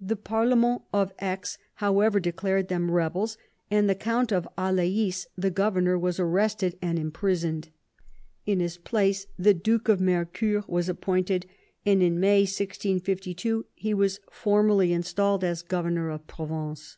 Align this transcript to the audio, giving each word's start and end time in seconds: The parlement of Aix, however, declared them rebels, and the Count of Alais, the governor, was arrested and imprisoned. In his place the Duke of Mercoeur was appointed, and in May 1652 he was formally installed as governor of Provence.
The 0.00 0.16
parlement 0.16 0.82
of 0.92 1.12
Aix, 1.20 1.56
however, 1.74 2.18
declared 2.18 2.66
them 2.66 2.90
rebels, 2.90 3.38
and 3.70 3.88
the 3.88 3.94
Count 3.94 4.32
of 4.32 4.48
Alais, 4.58 5.12
the 5.38 5.52
governor, 5.52 5.96
was 5.96 6.18
arrested 6.18 6.76
and 6.82 6.98
imprisoned. 6.98 7.68
In 8.44 8.58
his 8.58 8.76
place 8.76 9.28
the 9.38 9.54
Duke 9.54 9.88
of 9.88 10.00
Mercoeur 10.00 10.64
was 10.66 10.88
appointed, 10.88 11.46
and 11.86 12.02
in 12.02 12.18
May 12.18 12.40
1652 12.40 13.64
he 13.74 13.94
was 13.94 14.18
formally 14.32 14.92
installed 14.92 15.44
as 15.44 15.62
governor 15.62 16.10
of 16.10 16.26
Provence. 16.26 16.96